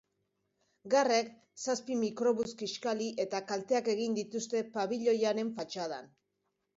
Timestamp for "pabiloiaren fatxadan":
4.79-6.09